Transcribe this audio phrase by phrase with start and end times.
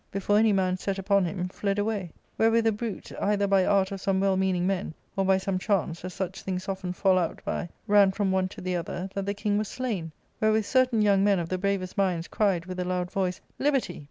[0.11, 4.01] —before any man set upon him, fled away^^v^ Wherewith a bruit, either by art of
[4.01, 7.69] some well meaning men, or by some chance, as such things often fall out by,
[7.85, 11.37] ran from one to the other, that the king was slain; wherewith certain young men
[11.37, 13.99] of the bravest minds cried with a loud voice, * Liberty